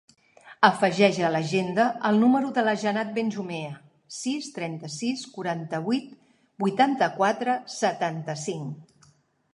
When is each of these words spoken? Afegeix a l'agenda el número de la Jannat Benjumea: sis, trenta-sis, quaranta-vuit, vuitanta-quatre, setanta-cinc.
Afegeix 0.67 1.17
a 1.25 1.27
l'agenda 1.33 1.83
el 2.09 2.17
número 2.23 2.49
de 2.55 2.63
la 2.67 2.73
Jannat 2.83 3.11
Benjumea: 3.17 3.75
sis, 4.21 4.49
trenta-sis, 4.57 5.27
quaranta-vuit, 5.37 6.11
vuitanta-quatre, 6.65 7.59
setanta-cinc. 7.79 9.11